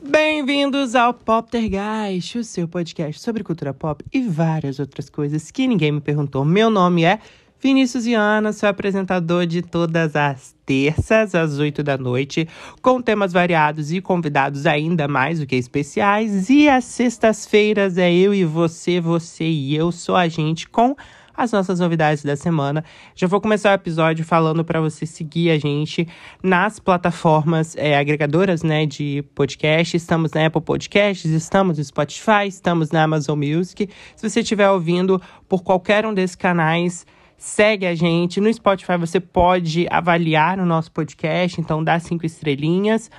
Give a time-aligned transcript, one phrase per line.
[0.00, 5.92] Bem-vindos ao Poptergeist, o seu podcast sobre cultura pop e várias outras coisas que ninguém
[5.92, 6.44] me perguntou.
[6.44, 7.20] Meu nome é
[7.60, 12.48] Vinícius Viana, sou apresentador de todas as terças às 8 da noite,
[12.82, 16.50] com temas variados e convidados ainda mais do que especiais.
[16.50, 20.96] E às sextas-feiras é eu e você, você e eu, sou a gente com
[21.36, 22.84] as nossas novidades da semana.
[23.14, 26.06] Já vou começar o episódio falando para você seguir a gente
[26.42, 29.96] nas plataformas é, agregadoras né, de podcast.
[29.96, 33.88] Estamos na Apple Podcasts, estamos no Spotify, estamos na Amazon Music.
[34.16, 37.06] Se você estiver ouvindo por qualquer um desses canais,
[37.36, 38.40] segue a gente.
[38.40, 43.10] No Spotify você pode avaliar o nosso podcast, então dá cinco estrelinhas.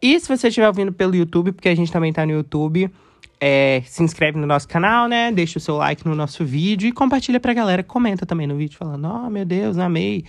[0.00, 2.90] E se você estiver ouvindo pelo YouTube, porque a gente também está no YouTube,
[3.40, 5.30] é, se inscreve no nosso canal, né?
[5.30, 7.82] Deixa o seu like no nosso vídeo e compartilha pra galera.
[7.82, 10.24] Comenta também no vídeo falando: Oh, meu Deus, amei.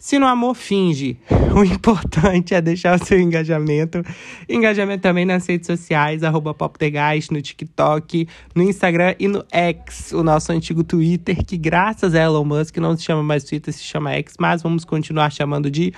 [0.00, 1.18] Se no amor finge,
[1.54, 4.02] o importante é deixar o seu engajamento.
[4.48, 10.22] Engajamento também nas redes sociais, arroba PopTeGás, no TikTok, no Instagram e no X, o
[10.22, 14.12] nosso antigo Twitter, que graças a Elon Musk não se chama mais Twitter, se chama
[14.12, 15.92] X, mas vamos continuar chamando de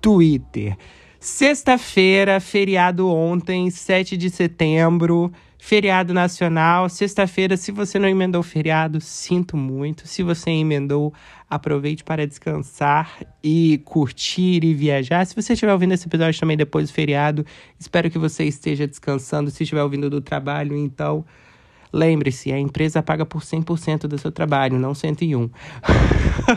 [0.00, 0.76] Twitter.
[1.22, 7.56] Sexta-feira, feriado ontem, 7 de setembro feriado nacional, sexta-feira.
[7.56, 10.08] Se você não emendou feriado, sinto muito.
[10.08, 11.14] Se você emendou,
[11.48, 15.24] aproveite para descansar e curtir e viajar.
[15.24, 17.46] Se você estiver ouvindo esse episódio também depois do feriado,
[17.78, 19.48] espero que você esteja descansando.
[19.48, 21.24] Se estiver ouvindo do trabalho, então.
[21.92, 25.50] Lembre-se, a empresa paga por 100% do seu trabalho, não 101.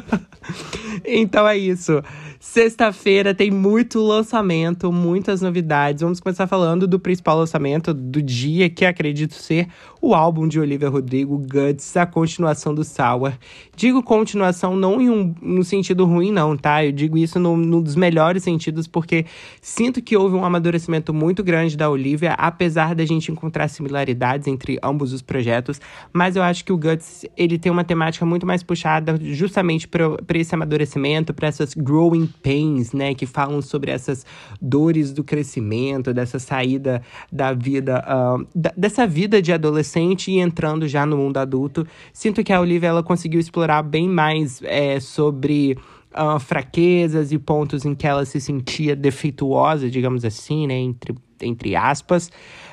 [1.03, 2.01] então é isso.
[2.39, 6.03] Sexta-feira tem muito lançamento, muitas novidades.
[6.03, 9.67] Vamos começar falando do principal lançamento do dia, que acredito ser
[10.05, 13.33] o álbum de Olivia Rodrigo, Guts, a continuação do Sour.
[13.75, 16.85] Digo continuação não em um, no sentido ruim, não, tá?
[16.85, 19.25] Eu digo isso no, no dos melhores sentidos, porque
[19.59, 24.77] sinto que houve um amadurecimento muito grande da Olivia, apesar da gente encontrar similaridades entre
[24.83, 25.81] ambos os projetos.
[26.13, 30.37] Mas eu acho que o Guts ele tem uma temática muito mais puxada justamente para
[30.37, 34.23] esse amadurecimento, para essas growing pains, né, que falam sobre essas
[34.61, 37.01] dores do crescimento, dessa saída
[37.31, 41.85] da vida, uh, da, dessa vida de adolescente e entrando já no mundo adulto.
[42.13, 45.77] Sinto que a Olivia ela conseguiu explorar bem mais é, sobre
[46.13, 51.75] uh, fraquezas e pontos em que ela se sentia defeituosa, digamos assim, né, entre, entre
[51.75, 52.31] aspas.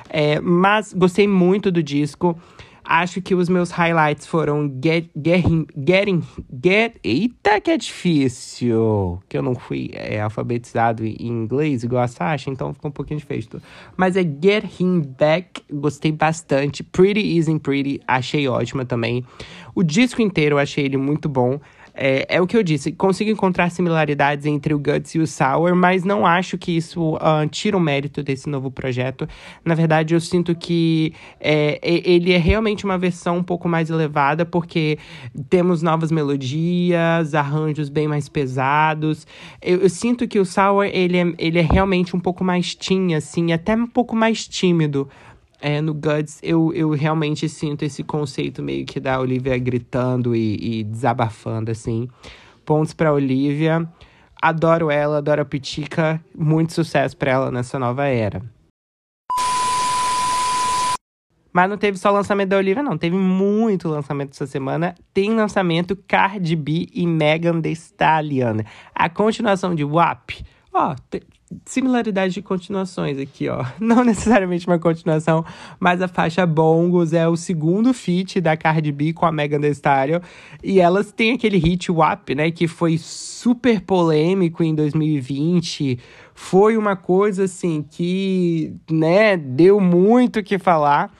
[0.09, 2.37] É, mas gostei muito do disco.
[2.83, 6.23] Acho que os meus highlights foram Get, Getting, Getting,
[6.63, 12.07] Get, eita que é difícil, que eu não fui é, alfabetizado em inglês igual a
[12.07, 13.61] Sasha, então ficou um pouquinho difícil.
[13.95, 16.83] Mas é Get Him Back, gostei bastante.
[16.83, 19.23] Pretty Isn't Pretty, achei ótima também.
[19.73, 21.59] O disco inteiro eu achei ele muito bom.
[21.95, 25.75] É, é o que eu disse, consigo encontrar similaridades entre o Guts e o Sour,
[25.75, 29.27] mas não acho que isso uh, tira o mérito desse novo projeto.
[29.63, 34.45] Na verdade, eu sinto que é, ele é realmente uma versão um pouco mais elevada,
[34.45, 34.97] porque
[35.49, 39.27] temos novas melodias, arranjos bem mais pesados.
[39.61, 43.13] Eu, eu sinto que o Sour, ele é, ele é realmente um pouco mais teen,
[43.13, 45.07] assim, até um pouco mais tímido
[45.65, 50.79] é, no Guts, eu, eu realmente sinto esse conceito meio que da Olivia gritando e,
[50.79, 52.09] e desabafando, assim.
[52.65, 53.87] Pontos pra Olivia.
[54.41, 56.21] Adoro ela, adoro a Pitica.
[56.37, 58.41] Muito sucesso pra ela nessa nova era.
[61.53, 62.97] Mas não teve só lançamento da Olivia, não.
[62.97, 64.93] Teve muito lançamento essa semana.
[65.13, 68.57] Tem lançamento Cardi B e Megan Thee Stallion.
[68.93, 70.43] A continuação de WAP.
[70.73, 70.95] Ó,
[71.65, 73.63] similaridade de continuações aqui, ó.
[73.79, 75.45] Não necessariamente uma continuação,
[75.79, 79.71] mas a faixa Bongos é o segundo feat da Cardi B com a Megan Thee
[79.71, 80.19] Stallion.
[80.63, 85.99] E elas têm aquele hit WAP, né, que foi super polêmico em 2020.
[86.33, 91.11] Foi uma coisa, assim, que, né, deu muito o que falar.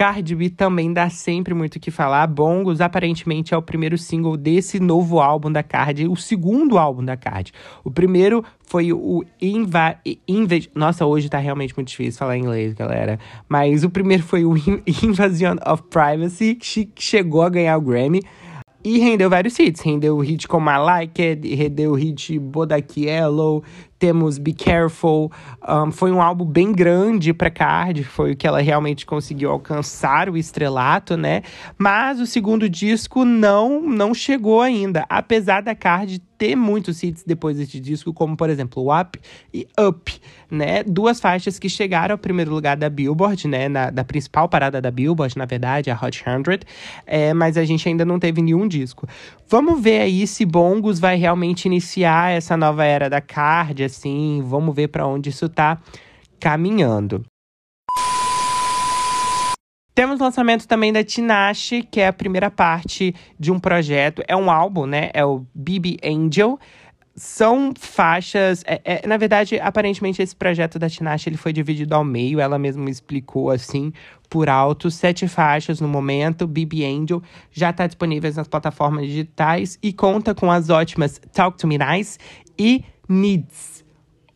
[0.00, 2.26] Cardi também dá sempre muito o que falar.
[2.26, 7.18] Bongos aparentemente é o primeiro single desse novo álbum da Cardi, o segundo álbum da
[7.18, 7.52] Cardi.
[7.84, 9.98] O primeiro foi o Inva
[10.74, 13.18] Nossa, hoje tá realmente muito difícil falar inglês, galera.
[13.46, 18.22] Mas o primeiro foi o Invasion of Privacy, que chegou a ganhar o Grammy.
[18.82, 19.82] E rendeu vários hits.
[19.82, 23.62] Rendeu o hit como I Like It, rendeu o hit Bodak Yellow,
[24.00, 25.30] temos Be Careful.
[25.68, 30.30] Um, foi um álbum bem grande para Card, foi o que ela realmente conseguiu alcançar
[30.30, 31.42] o estrelato, né?
[31.78, 37.58] Mas o segundo disco não não chegou ainda, apesar da Card ter muitos hits depois
[37.58, 39.20] desse disco, como por exemplo Up
[39.52, 40.18] e Up,
[40.50, 40.82] né?
[40.82, 43.68] Duas faixas que chegaram ao primeiro lugar da Billboard, né?
[43.68, 46.60] Na, da principal parada da Billboard, na verdade, a Hot 100,
[47.06, 49.06] é, mas a gente ainda não teve nenhum disco.
[49.46, 54.74] Vamos ver aí se Bongos vai realmente iniciar essa nova era da Card, assim, vamos
[54.74, 55.80] ver para onde isso tá
[56.38, 57.24] caminhando.
[60.00, 64.22] Temos lançamento também da Tinashe, que é a primeira parte de um projeto.
[64.26, 65.10] É um álbum, né?
[65.12, 66.58] É o BB Angel.
[67.14, 68.64] São faixas.
[68.66, 72.40] É, é, na verdade, aparentemente, esse projeto da Tinashe ele foi dividido ao meio.
[72.40, 73.92] Ela mesma explicou assim,
[74.30, 74.90] por alto.
[74.90, 76.46] Sete faixas no momento.
[76.46, 81.66] BB Angel já está disponível nas plataformas digitais e conta com as ótimas Talk to
[81.66, 82.18] Me Nice
[82.58, 83.80] e Needs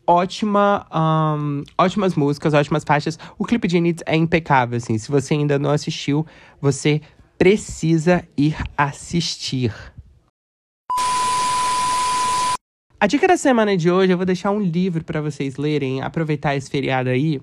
[0.07, 3.17] ótima, um, ótimas músicas, ótimas faixas.
[3.37, 4.97] O clipe de Needs é impecável, assim.
[4.97, 6.25] Se você ainda não assistiu,
[6.61, 7.01] você
[7.37, 9.73] precisa ir assistir.
[12.99, 16.55] A dica da semana de hoje, eu vou deixar um livro para vocês lerem, aproveitar
[16.55, 17.41] esse feriado aí.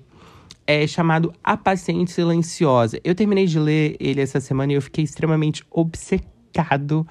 [0.65, 2.99] É chamado A Paciente Silenciosa.
[3.03, 7.05] Eu terminei de ler ele essa semana e eu fiquei extremamente obcecado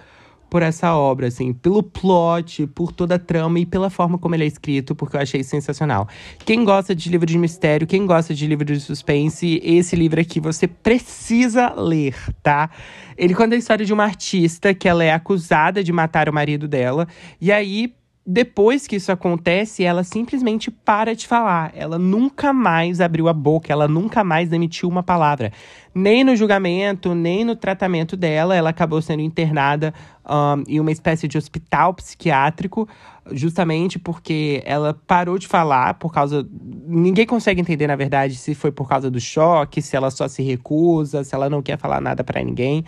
[0.53, 4.45] por essa obra, assim, pelo plot, por toda a trama e pela forma como ele
[4.45, 6.07] é escrito, porque eu achei sensacional.
[6.45, 10.41] Quem gosta de livro de mistério, quem gosta de livro de suspense, esse livro aqui
[10.41, 12.69] você precisa ler, tá?
[13.17, 16.69] Ele conta a história de uma artista que ela é acusada de matar o marido
[16.69, 17.09] dela,
[17.41, 21.73] e aí depois que isso acontece, ela simplesmente para de falar.
[21.75, 25.53] Ela nunca mais abriu a boca, ela nunca mais emitiu uma palavra.
[25.93, 29.93] Nem no julgamento, nem no tratamento dela, ela acabou sendo internada
[30.25, 32.89] um, em uma espécie de hospital psiquiátrico,
[33.33, 36.47] justamente porque ela parou de falar por causa.
[36.87, 40.45] Ninguém consegue entender, na verdade, se foi por causa do choque, se ela só se
[40.45, 42.85] recusa, se ela não quer falar nada para ninguém.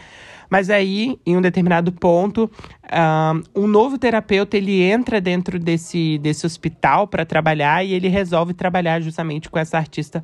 [0.55, 2.49] Mas aí, em um determinado ponto,
[3.53, 9.01] um novo terapeuta ele entra dentro desse, desse hospital para trabalhar e ele resolve trabalhar
[9.01, 10.23] justamente com essa artista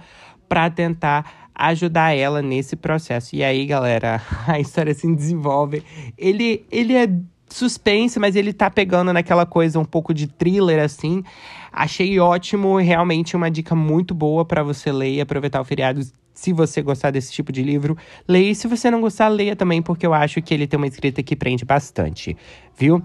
[0.48, 3.34] para tentar ajudar ela nesse processo.
[3.34, 5.82] E aí, galera, a história se desenvolve.
[6.16, 7.08] Ele, ele é
[7.48, 11.24] suspense, mas ele tá pegando naquela coisa um pouco de thriller assim.
[11.72, 16.00] Achei ótimo, realmente uma dica muito boa para você ler e aproveitar o feriado.
[16.40, 18.52] Se você gostar desse tipo de livro, leia.
[18.52, 21.22] E se você não gostar, leia também, porque eu acho que ele tem uma escrita
[21.22, 22.34] que prende bastante,
[22.78, 23.02] viu?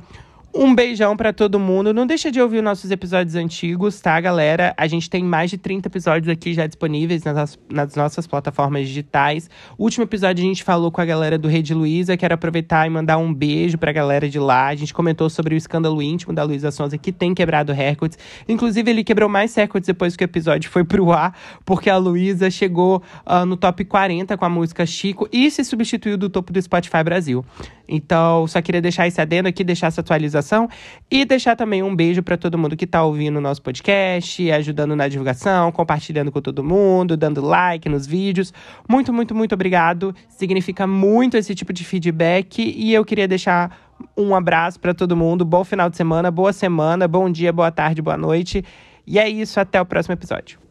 [0.57, 1.94] Um beijão para todo mundo.
[1.94, 4.74] Não deixa de ouvir os nossos episódios antigos, tá, galera?
[4.78, 9.50] A gente tem mais de 30 episódios aqui já disponíveis nas, nas nossas plataformas digitais.
[9.78, 12.16] O último episódio a gente falou com a galera do Rede Luiza.
[12.16, 14.68] Quero aproveitar e mandar um beijo pra galera de lá.
[14.68, 18.18] A gente comentou sobre o escândalo íntimo da Luísa Sonza, que tem quebrado recordes.
[18.48, 22.50] Inclusive, ele quebrou mais recordes depois que o episódio foi pro ar, porque a Luísa
[22.50, 26.62] chegou uh, no top 40 com a música Chico e se substituiu do topo do
[26.62, 27.44] Spotify Brasil.
[27.88, 30.44] Então, só queria deixar esse adendo aqui, deixar essa atualização
[31.09, 34.95] e deixar também um beijo para todo mundo que está ouvindo o nosso podcast, ajudando
[34.95, 38.53] na divulgação, compartilhando com todo mundo, dando like nos vídeos.
[38.88, 40.15] Muito, muito, muito obrigado.
[40.30, 43.86] Significa muito esse tipo de feedback e eu queria deixar
[44.18, 45.45] um abraço para todo mundo.
[45.45, 48.63] Bom final de semana, boa semana, bom dia, boa tarde, boa noite.
[49.07, 50.65] E é isso, até o próximo episódio.